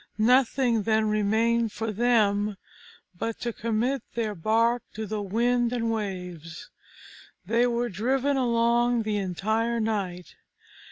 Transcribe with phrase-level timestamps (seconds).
[0.17, 2.57] Nothing then remained for them
[3.15, 6.71] but to commit their bark to the wind and waves.
[7.45, 10.33] They were driven along the entire night.